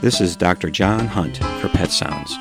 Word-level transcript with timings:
This 0.00 0.20
is 0.20 0.36
Dr. 0.36 0.70
John 0.70 1.06
Hunt 1.06 1.38
for 1.60 1.68
Pet 1.68 1.90
Sounds. 1.90 2.36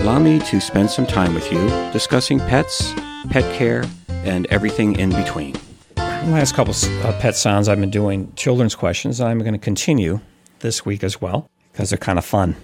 Allow 0.00 0.18
me 0.20 0.38
to 0.38 0.60
spend 0.60 0.90
some 0.90 1.06
time 1.06 1.34
with 1.34 1.52
you 1.52 1.68
discussing 1.92 2.38
pets, 2.38 2.94
pet 3.28 3.44
care, 3.54 3.84
and 4.08 4.46
everything 4.46 4.98
in 4.98 5.10
between. 5.10 5.54
The 5.96 6.30
last 6.30 6.54
couple 6.54 6.74
uh, 6.74 7.18
pet 7.20 7.36
sounds 7.36 7.68
I've 7.68 7.80
been 7.80 7.90
doing 7.90 8.32
children's 8.36 8.74
questions. 8.74 9.20
I'm 9.20 9.38
going 9.40 9.52
to 9.52 9.58
continue 9.58 10.20
this 10.60 10.86
week 10.86 11.04
as 11.04 11.20
well 11.20 11.50
because 11.72 11.90
they're 11.90 11.98
kind 11.98 12.18
of 12.18 12.24
fun. 12.24 12.56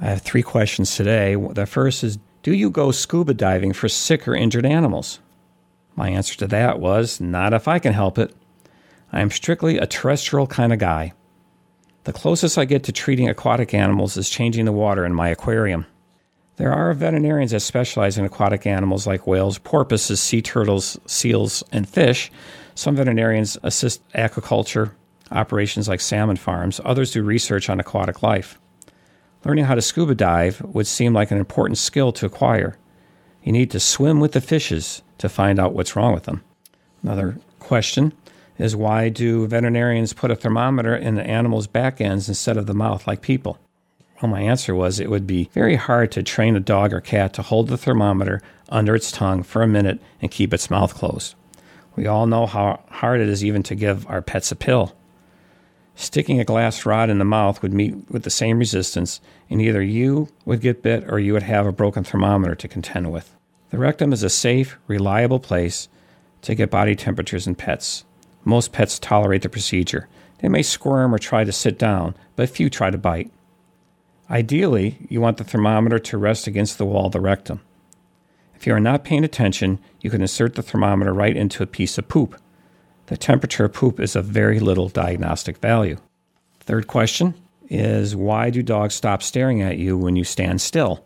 I 0.00 0.06
have 0.06 0.22
three 0.22 0.42
questions 0.42 0.96
today. 0.96 1.34
The 1.34 1.66
first 1.66 2.02
is 2.02 2.18
Do 2.42 2.54
you 2.54 2.70
go 2.70 2.92
scuba 2.92 3.34
diving 3.34 3.74
for 3.74 3.88
sick 3.88 4.26
or 4.26 4.34
injured 4.34 4.64
animals? 4.64 5.20
My 5.96 6.08
answer 6.08 6.36
to 6.38 6.46
that 6.46 6.80
was 6.80 7.20
Not 7.20 7.52
if 7.52 7.68
I 7.68 7.78
can 7.78 7.92
help 7.92 8.18
it. 8.18 8.34
I 9.12 9.20
am 9.20 9.30
strictly 9.30 9.76
a 9.76 9.86
terrestrial 9.86 10.46
kind 10.46 10.72
of 10.72 10.78
guy. 10.78 11.12
The 12.04 12.12
closest 12.14 12.56
I 12.56 12.64
get 12.64 12.84
to 12.84 12.92
treating 12.92 13.28
aquatic 13.28 13.74
animals 13.74 14.16
is 14.16 14.30
changing 14.30 14.64
the 14.64 14.72
water 14.72 15.04
in 15.04 15.14
my 15.14 15.28
aquarium. 15.28 15.84
There 16.56 16.72
are 16.72 16.92
veterinarians 16.94 17.50
that 17.50 17.60
specialize 17.60 18.16
in 18.16 18.24
aquatic 18.24 18.66
animals 18.66 19.06
like 19.06 19.26
whales, 19.26 19.58
porpoises, 19.58 20.20
sea 20.20 20.40
turtles, 20.40 20.98
seals, 21.06 21.62
and 21.72 21.88
fish. 21.88 22.30
Some 22.74 22.96
veterinarians 22.96 23.58
assist 23.62 24.06
aquaculture 24.12 24.92
operations 25.30 25.88
like 25.88 26.00
salmon 26.00 26.36
farms, 26.36 26.80
others 26.84 27.12
do 27.12 27.22
research 27.22 27.68
on 27.68 27.78
aquatic 27.80 28.22
life. 28.22 28.58
Learning 29.44 29.64
how 29.64 29.74
to 29.74 29.82
scuba 29.82 30.14
dive 30.14 30.60
would 30.62 30.86
seem 30.86 31.12
like 31.12 31.30
an 31.30 31.38
important 31.38 31.78
skill 31.78 32.12
to 32.12 32.26
acquire. 32.26 32.76
You 33.42 33.52
need 33.52 33.70
to 33.70 33.80
swim 33.80 34.20
with 34.20 34.32
the 34.32 34.40
fishes 34.40 35.02
to 35.18 35.28
find 35.28 35.58
out 35.58 35.72
what's 35.72 35.96
wrong 35.96 36.12
with 36.14 36.24
them. 36.24 36.42
Another 37.02 37.38
question 37.58 38.12
is 38.60 38.76
why 38.76 39.08
do 39.08 39.46
veterinarians 39.46 40.12
put 40.12 40.30
a 40.30 40.36
thermometer 40.36 40.94
in 40.94 41.14
the 41.14 41.26
animal's 41.26 41.66
back 41.66 42.00
ends 42.00 42.28
instead 42.28 42.56
of 42.56 42.66
the 42.66 42.74
mouth 42.74 43.06
like 43.06 43.22
people? 43.22 43.58
Well, 44.20 44.30
my 44.30 44.42
answer 44.42 44.74
was 44.74 45.00
it 45.00 45.08
would 45.08 45.26
be 45.26 45.48
very 45.52 45.76
hard 45.76 46.12
to 46.12 46.22
train 46.22 46.54
a 46.54 46.60
dog 46.60 46.92
or 46.92 47.00
cat 47.00 47.32
to 47.34 47.42
hold 47.42 47.68
the 47.68 47.78
thermometer 47.78 48.42
under 48.68 48.94
its 48.94 49.10
tongue 49.10 49.42
for 49.42 49.62
a 49.62 49.68
minute 49.68 49.98
and 50.20 50.30
keep 50.30 50.52
its 50.52 50.70
mouth 50.70 50.94
closed. 50.94 51.34
We 51.96 52.06
all 52.06 52.26
know 52.26 52.46
how 52.46 52.82
hard 52.90 53.20
it 53.20 53.28
is 53.28 53.44
even 53.44 53.62
to 53.64 53.74
give 53.74 54.06
our 54.08 54.20
pets 54.20 54.52
a 54.52 54.56
pill. 54.56 54.94
Sticking 55.94 56.38
a 56.38 56.44
glass 56.44 56.86
rod 56.86 57.10
in 57.10 57.18
the 57.18 57.24
mouth 57.24 57.62
would 57.62 57.74
meet 57.74 58.10
with 58.10 58.22
the 58.22 58.30
same 58.30 58.58
resistance, 58.58 59.20
and 59.48 59.60
either 59.60 59.82
you 59.82 60.28
would 60.44 60.60
get 60.60 60.82
bit 60.82 61.04
or 61.10 61.18
you 61.18 61.32
would 61.32 61.42
have 61.42 61.66
a 61.66 61.72
broken 61.72 62.04
thermometer 62.04 62.54
to 62.54 62.68
contend 62.68 63.12
with. 63.12 63.36
The 63.70 63.78
rectum 63.78 64.12
is 64.12 64.22
a 64.22 64.30
safe, 64.30 64.78
reliable 64.86 65.40
place 65.40 65.88
to 66.42 66.54
get 66.54 66.70
body 66.70 66.96
temperatures 66.96 67.46
in 67.46 67.54
pets. 67.54 68.04
Most 68.44 68.72
pets 68.72 68.98
tolerate 68.98 69.42
the 69.42 69.48
procedure. 69.48 70.08
They 70.38 70.48
may 70.48 70.62
squirm 70.62 71.14
or 71.14 71.18
try 71.18 71.44
to 71.44 71.52
sit 71.52 71.78
down, 71.78 72.14
but 72.36 72.48
few 72.48 72.70
try 72.70 72.90
to 72.90 72.98
bite. 72.98 73.30
Ideally, 74.30 74.96
you 75.08 75.20
want 75.20 75.36
the 75.36 75.44
thermometer 75.44 75.98
to 75.98 76.18
rest 76.18 76.46
against 76.46 76.78
the 76.78 76.86
wall 76.86 77.06
of 77.06 77.12
the 77.12 77.20
rectum. 77.20 77.60
If 78.54 78.66
you 78.66 78.74
are 78.74 78.80
not 78.80 79.04
paying 79.04 79.24
attention, 79.24 79.78
you 80.00 80.10
can 80.10 80.20
insert 80.20 80.54
the 80.54 80.62
thermometer 80.62 81.12
right 81.12 81.36
into 81.36 81.62
a 81.62 81.66
piece 81.66 81.98
of 81.98 82.08
poop. 82.08 82.40
The 83.06 83.16
temperature 83.16 83.64
of 83.64 83.72
poop 83.72 83.98
is 83.98 84.14
of 84.14 84.26
very 84.26 84.60
little 84.60 84.88
diagnostic 84.88 85.58
value. 85.58 85.96
Third 86.60 86.86
question 86.86 87.34
is 87.68 88.14
why 88.14 88.50
do 88.50 88.62
dogs 88.62 88.94
stop 88.94 89.22
staring 89.22 89.62
at 89.62 89.78
you 89.78 89.96
when 89.96 90.14
you 90.14 90.24
stand 90.24 90.60
still? 90.60 91.04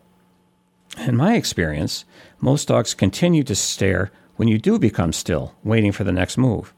In 0.99 1.17
my 1.17 1.37
experience, 1.37 2.05
most 2.41 2.69
dogs 2.69 2.93
continue 2.93 3.43
to 3.45 3.55
stare 3.55 4.11
when 4.37 4.49
you 4.49 4.59
do 4.59 4.79
become 4.79 5.12
still, 5.12 5.55
waiting 5.65 5.93
for 5.93 6.05
the 6.05 6.12
next 6.12 6.37
move. 6.37 6.73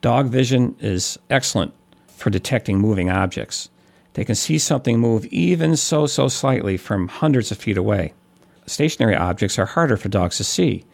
Dog 0.00 0.28
vision 0.28 0.76
is 0.78 1.18
excellent 1.28 1.74
for 2.06 2.30
detecting 2.30 2.78
moving 2.78 3.10
objects. 3.10 3.68
They 4.14 4.24
can 4.24 4.36
see 4.36 4.58
something 4.58 4.98
move 4.98 5.24
even 5.26 5.76
so 5.76 6.06
so 6.06 6.28
slightly 6.28 6.76
from 6.76 7.08
hundreds 7.08 7.50
of 7.50 7.58
feet 7.58 7.76
away. 7.76 8.12
Stationary 8.66 9.16
objects 9.16 9.58
are 9.58 9.66
harder 9.66 9.96
for 9.96 10.08
dogs 10.08 10.36
to 10.36 10.44
see. 10.44 10.84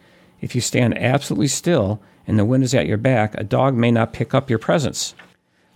If 0.41 0.55
you 0.55 0.61
stand 0.61 0.97
absolutely 0.97 1.47
still 1.47 2.01
and 2.25 2.39
the 2.39 2.45
wind 2.45 2.63
is 2.63 2.73
at 2.73 2.87
your 2.87 2.97
back, 2.97 3.35
a 3.35 3.43
dog 3.43 3.75
may 3.75 3.91
not 3.91 4.13
pick 4.13 4.33
up 4.33 4.49
your 4.49 4.59
presence. 4.59 5.13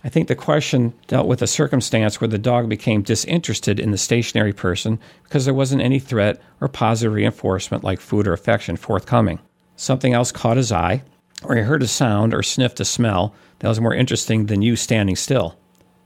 I 0.02 0.08
think 0.08 0.26
the 0.26 0.34
question 0.34 0.94
dealt 1.06 1.28
with 1.28 1.42
a 1.42 1.46
circumstance 1.46 2.20
where 2.20 2.28
the 2.28 2.38
dog 2.38 2.68
became 2.68 3.02
disinterested 3.02 3.78
in 3.78 3.90
the 3.90 3.98
stationary 3.98 4.52
person 4.52 4.98
because 5.24 5.44
there 5.44 5.54
wasn't 5.54 5.82
any 5.82 6.00
threat 6.00 6.40
or 6.60 6.68
positive 6.68 7.12
reinforcement 7.12 7.84
like 7.84 8.00
food 8.00 8.26
or 8.26 8.32
affection 8.32 8.76
forthcoming. 8.76 9.38
Something 9.76 10.14
else 10.14 10.32
caught 10.32 10.56
his 10.56 10.72
eye, 10.72 11.02
or 11.44 11.56
he 11.56 11.62
heard 11.62 11.82
a 11.82 11.86
sound 11.86 12.34
or 12.34 12.42
sniffed 12.42 12.80
a 12.80 12.84
smell 12.84 13.34
that 13.60 13.68
was 13.68 13.80
more 13.80 13.94
interesting 13.94 14.46
than 14.46 14.62
you 14.62 14.76
standing 14.76 15.16
still. 15.16 15.56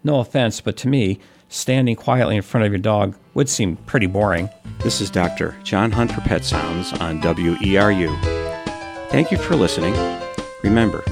No 0.03 0.21
offense, 0.21 0.61
but 0.61 0.77
to 0.79 0.89
me, 0.89 1.19
standing 1.49 1.97
quietly 1.97 2.37
in 2.37 2.43
front 2.43 2.67
of 2.67 2.73
your 2.73 2.79
dog 2.79 3.17
would 3.35 3.49
seem 3.49 3.77
pretty 3.77 4.07
boring. 4.07 4.49
This 4.81 5.01
is 5.01 5.11
Dr. 5.11 5.57
John 5.63 5.91
Hunt 5.93 6.13
for 6.13 6.21
Pet 6.21 6.45
Sounds 6.45 6.93
on 6.95 7.21
WERU. 7.21 9.11
Thank 9.11 9.31
you 9.31 9.39
for 9.39 9.57
listening. 9.57 9.95
Remember, 10.63 11.05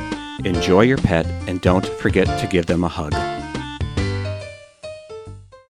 enjoy 0.44 0.82
your 0.82 0.98
pet 0.98 1.26
and 1.48 1.60
don't 1.60 1.86
forget 1.86 2.26
to 2.40 2.46
give 2.46 2.66
them 2.66 2.84
a 2.84 2.88
hug. 2.88 3.31